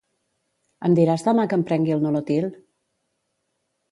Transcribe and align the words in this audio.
Em 0.89 0.95
diràs 0.99 1.25
demà 1.27 1.43
que 1.51 1.59
em 1.59 1.67
prengui 1.67 1.95
el 1.97 2.01
Nolotil? 2.05 2.47